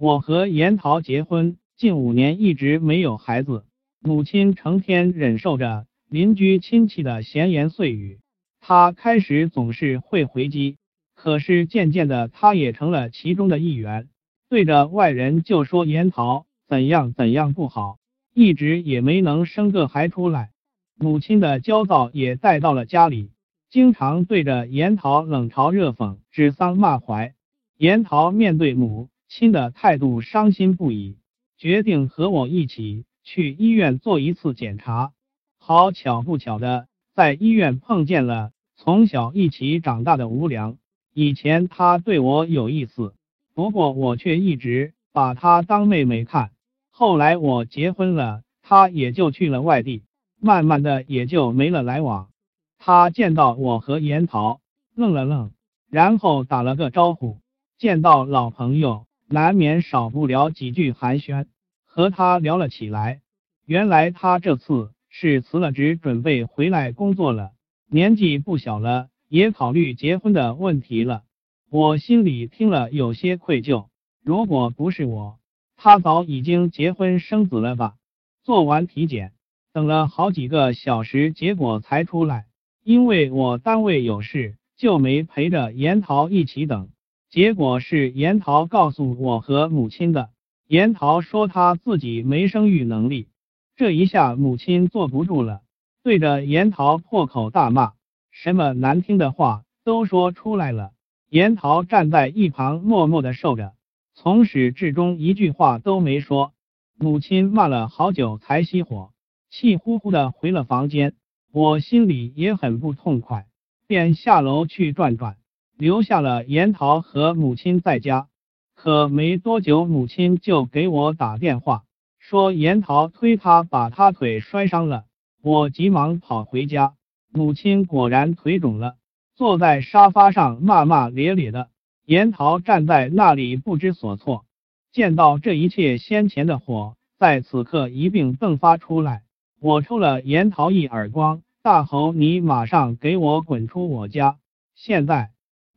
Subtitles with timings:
[0.00, 3.66] 我和严桃结婚近五年，一直没有孩子。
[4.00, 8.18] 母亲成天忍受着邻居亲戚的闲言碎语，
[8.60, 10.78] 她开始总是会回击，
[11.14, 14.08] 可是渐渐的，她也成了其中的一员，
[14.48, 17.98] 对着外人就说严桃怎样怎样不好，
[18.32, 20.48] 一直也没能生个孩出来。
[20.96, 23.32] 母亲的焦躁也带到了家里，
[23.68, 27.34] 经常对着严桃冷嘲热讽、指桑骂槐。
[27.76, 31.16] 严桃面对母亲的态度伤心不已，
[31.56, 33.04] 决定和我一起。
[33.22, 35.12] 去医院做一次检查，
[35.58, 40.78] 好巧不巧的，在医院碰见了从小一起长大的吴良。
[41.14, 43.14] 以前他对我有意思，
[43.54, 46.50] 不过我却一直把他当妹妹看。
[46.90, 50.02] 后来我结婚了，他也就去了外地，
[50.40, 52.30] 慢慢的也就没了来往。
[52.78, 54.60] 他见到我和严桃，
[54.96, 55.52] 愣了愣，
[55.88, 57.38] 然后打了个招呼。
[57.78, 61.46] 见到老朋友，难免少不了几句寒暄。
[61.84, 63.20] 和他聊了起来，
[63.64, 67.52] 原来他这次是辞了职，准备回来工作了。
[67.88, 71.22] 年纪不小了，也考虑结婚的问题了。
[71.70, 73.86] 我心里听了有些愧疚，
[74.22, 75.38] 如果不是我，
[75.76, 77.94] 他早已经结婚生子了吧？
[78.42, 79.32] 做完体检，
[79.72, 82.46] 等了好几个小时，结果才出来。
[82.82, 86.88] 因为我单位有事，就没陪着严桃一起等。
[87.30, 90.30] 结果是严桃告诉我和母亲的。
[90.66, 93.28] 严桃说他自己没生育能力，
[93.76, 95.60] 这一下母亲坐不住了，
[96.02, 97.92] 对着严桃破口大骂，
[98.32, 100.90] 什么难听的话都说出来了。
[101.28, 103.74] 严桃站在一旁默默的受着，
[104.14, 106.52] 从始至终一句话都没说。
[106.98, 109.12] 母亲骂了好久才熄火，
[109.50, 111.14] 气呼呼的回了房间。
[111.52, 113.46] 我心里也很不痛快，
[113.86, 115.36] 便下楼去转转，
[115.80, 118.28] 留下了严桃和母亲在家。
[118.74, 121.84] 可没多久，母亲就给我打电话，
[122.18, 125.04] 说严桃推他把他腿摔伤了。
[125.42, 126.92] 我急忙跑回家，
[127.32, 128.96] 母亲果然腿肿了，
[129.34, 131.70] 坐在沙发上骂骂咧咧的。
[132.04, 134.44] 严桃站在那里不知所措，
[134.92, 139.22] 见到这一切，先前的火在此刻一并迸发出来。
[139.58, 144.36] 我抽了严桃一耳光，大吼：“你马上给我滚出我家！”
[144.76, 145.30] 现在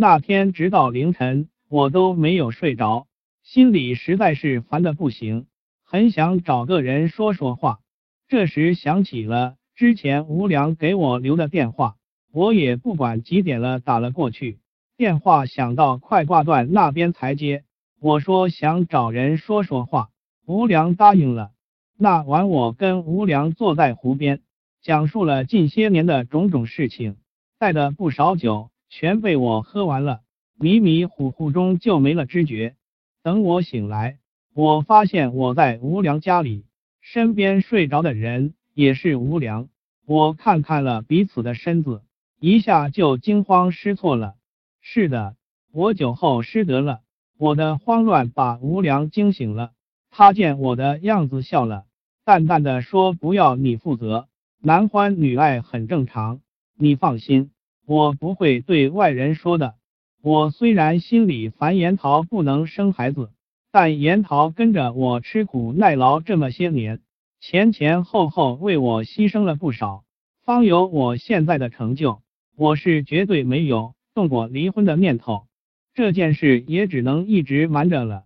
[0.00, 1.48] 那天直到凌晨。
[1.70, 3.08] 我都没有睡着，
[3.42, 5.46] 心里实在是烦的不行，
[5.84, 7.80] 很想找个人说说话。
[8.26, 11.96] 这时想起了之前吴良给我留的电话，
[12.32, 14.60] 我也不管几点了，打了过去。
[14.96, 17.64] 电话响到快挂断，那边才接。
[18.00, 20.08] 我说想找人说说话，
[20.46, 21.50] 吴良答应了。
[21.98, 24.40] 那晚我跟吴良坐在湖边，
[24.80, 27.16] 讲述了近些年的种种事情，
[27.58, 30.20] 带的不少酒全被我喝完了。
[30.58, 32.74] 迷迷糊糊中就没了知觉。
[33.22, 34.18] 等我醒来，
[34.54, 36.64] 我发现我在无良家里，
[37.00, 39.68] 身边睡着的人也是无良。
[40.06, 42.02] 我看看了彼此的身子，
[42.40, 44.34] 一下就惊慌失措了。
[44.80, 45.36] 是的，
[45.72, 47.00] 我酒后失德了。
[47.38, 49.70] 我的慌乱把吴良惊醒了。
[50.10, 51.84] 他见我的样子，笑了，
[52.24, 54.26] 淡淡的说：“不要你负责，
[54.60, 56.40] 男欢女爱很正常，
[56.76, 57.52] 你放心，
[57.88, 59.74] 我不会对外人说的。”
[60.20, 63.30] 我虽然心里烦严桃不能生孩子，
[63.72, 67.00] 但严桃跟着我吃苦耐劳这么些年，
[67.40, 70.04] 前前后后为我牺牲了不少，
[70.44, 72.20] 方有我现在的成就。
[72.56, 75.46] 我是绝对没有动过离婚的念头，
[75.94, 78.24] 这件事也只能一直瞒着了。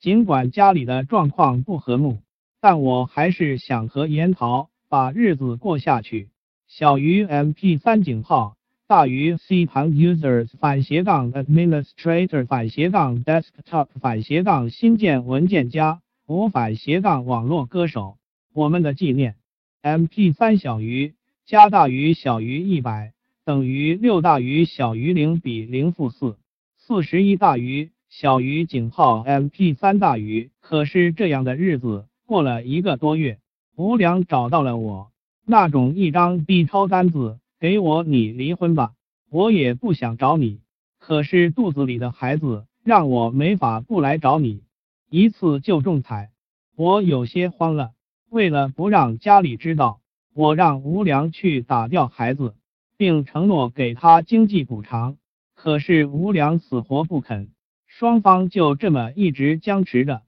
[0.00, 2.18] 尽管家里的状况不和睦，
[2.60, 6.30] 但我还是想和严桃把日子过下去。
[6.66, 8.56] 小于 MP 三井号。
[8.86, 18.18] 大于 C 盘 users 反斜杠 administrator 反斜杠 desktop 反斜杠新建文件夹无反斜杠网络歌手。
[18.52, 19.36] 我们的纪念
[19.82, 21.14] ：MP 三小于
[21.46, 23.14] 加大于小于一百
[23.46, 26.36] 等于六大于小于零比零负四
[26.76, 30.50] 四十一大于小于井号 MP 三大于。
[30.60, 33.38] 可是这样的日子过了一个多月，
[33.76, 35.10] 吴良找到了我，
[35.46, 37.38] 那种一张 B 超单子。
[37.64, 38.92] 给我，你离婚吧，
[39.30, 40.60] 我也不想找你。
[40.98, 44.64] 可是肚子里的孩子让我没法不来找你，
[45.08, 46.30] 一次就中彩，
[46.76, 47.92] 我有些慌了。
[48.28, 50.02] 为了不让家里知道，
[50.34, 52.54] 我让吴良去打掉孩子，
[52.98, 55.16] 并承诺给他经济补偿。
[55.54, 57.48] 可是吴良死活不肯，
[57.86, 60.20] 双方就这么一直僵持着。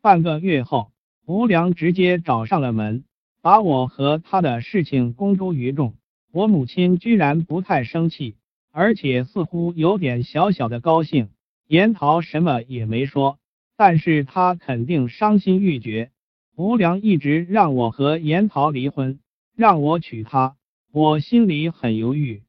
[0.00, 0.92] 半个月后，
[1.26, 3.02] 吴良直接找上了门，
[3.42, 5.96] 把我和他的事情公诸于众。
[6.34, 8.34] 我母亲居然不太生气，
[8.72, 11.28] 而且似乎有点小小的高兴。
[11.68, 13.38] 严桃什么也没说，
[13.76, 16.10] 但是她肯定伤心欲绝。
[16.56, 19.20] 吴良一直让我和严桃离婚，
[19.54, 20.56] 让我娶她，
[20.90, 22.42] 我心里很犹豫。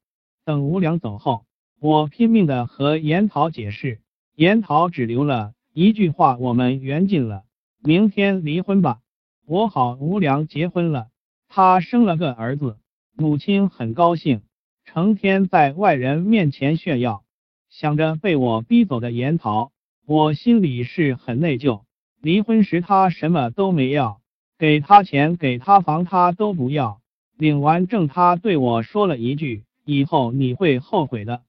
[0.44, 1.44] 等吴良走后，
[1.78, 4.00] 我拼命的和严桃解释，
[4.34, 7.44] 严桃只留了一句话：“我们缘尽了，
[7.84, 8.98] 明天离婚吧。”
[9.46, 11.06] 我好无良结婚了，
[11.46, 12.78] 他生了个儿子，
[13.18, 14.42] 母亲很高兴，
[14.84, 17.24] 成天在外人面前炫耀。
[17.70, 19.72] 想着被我逼走的严桃，
[20.06, 21.84] 我心里是很内疚。
[22.20, 24.20] 离婚时他什么都没要，
[24.58, 27.00] 给他钱给他房他都不要。
[27.38, 31.40] 领完证，他对我说了一句：“以后你会后悔的。”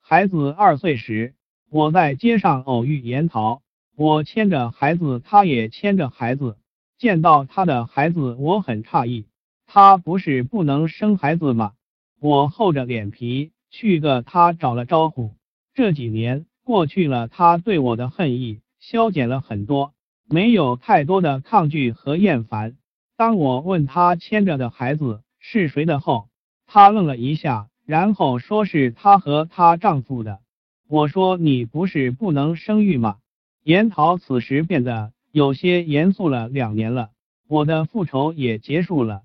[0.00, 1.34] 孩子二岁时，
[1.68, 3.62] 我在街上偶遇严桃，
[3.96, 6.56] 我牵着孩子，他也牵着孩子。
[6.98, 9.26] 见到他的孩子，我很诧异。
[9.66, 11.72] 他不是不能生孩子吗？
[12.20, 15.34] 我厚着脸皮去个他找了招呼。
[15.74, 19.92] 这几年过去了，他对我的恨意消减了很多，
[20.28, 22.76] 没有太多的抗拒和厌烦。
[23.16, 26.28] 当我问他牵着的孩子是谁的后，
[26.66, 30.40] 他愣了一下，然后说是她和她丈夫的。
[30.88, 33.18] 我说：“你不是不能生育吗？”
[33.62, 35.12] 严桃此时变得。
[35.32, 37.10] 有些严肃了，两年了，
[37.46, 39.24] 我的复仇也结束了。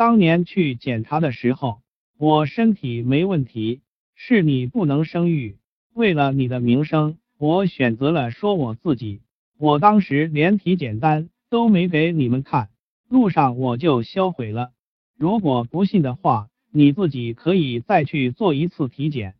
[0.00, 1.82] 当年去检查的时候，
[2.16, 3.82] 我身体没问题，
[4.14, 5.58] 是你不能生育。
[5.92, 9.20] 为了你的名声，我选择了说我自己。
[9.58, 12.70] 我当时连体检单都没给你们看，
[13.10, 14.70] 路上我就销毁了。
[15.18, 19.34] 如果不信的话，你自己可以再去做一次体检。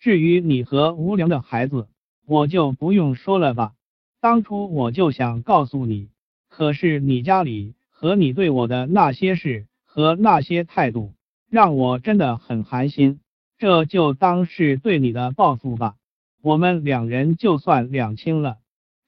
[0.00, 1.88] 至于你和无良的孩子，
[2.26, 3.74] 我就不用说了吧。
[4.22, 6.08] 当初我就想告诉你，
[6.48, 11.14] 可是你家里和你对我的那些事和那些态度，
[11.48, 13.18] 让我真的很寒心。
[13.56, 15.94] 这就当是对你的报复吧。
[16.42, 18.58] 我们两人就算两清了。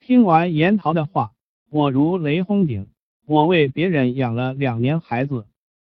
[0.00, 1.32] 听完严桃的话，
[1.68, 2.86] 我如雷轰顶。
[3.26, 5.44] 我为别人养了两年孩子，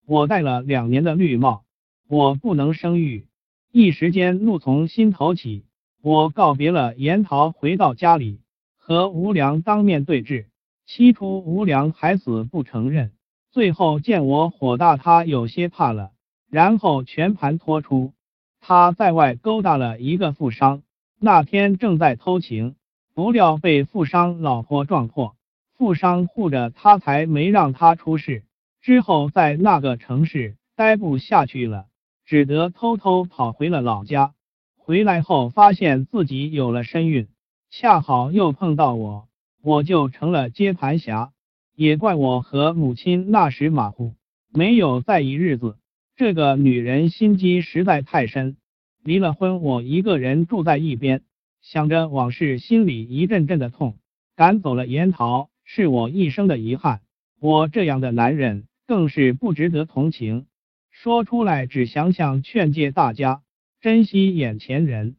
[0.06, 1.64] 我戴了两年的绿帽，
[2.06, 3.26] 我不能生育。
[3.72, 5.64] 一时间怒从心头起，
[6.02, 8.40] 我告别了严桃，回到家里。
[8.76, 10.48] 和吴良当面对质，
[10.84, 13.12] 起初吴良还死不承认，
[13.52, 16.12] 最后见我火大，他有些怕了，
[16.48, 18.12] 然后全盘托出，
[18.60, 20.82] 他在外勾搭了一个富商，
[21.18, 22.76] 那天正在偷情，
[23.12, 25.34] 不料被富商老婆撞破，
[25.76, 28.44] 富商护着他才没让他出事，
[28.80, 31.86] 之后在那个城市待不下去了，
[32.24, 34.32] 只得偷偷跑回了老家，
[34.78, 37.28] 回来后发现自己有了身孕。
[37.68, 39.28] 恰好又碰到我，
[39.60, 41.32] 我就成了接盘侠。
[41.80, 44.14] 也怪我和母亲那时马虎，
[44.52, 45.78] 没有在意日子。
[46.14, 48.58] 这个女人心机实在太深。
[49.02, 51.22] 离了婚，我一个人住在一边，
[51.62, 53.96] 想着往事，心里一阵阵的痛。
[54.36, 57.00] 赶走了严桃，是我一生的遗憾。
[57.40, 60.44] 我这样的男人更是不值得同情。
[60.90, 63.40] 说出来，只想想劝诫大家，
[63.80, 65.16] 珍惜眼前人。